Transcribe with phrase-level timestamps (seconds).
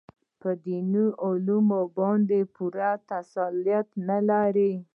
[0.41, 4.73] په دیني علومو باندې پوره تسلط نه لري.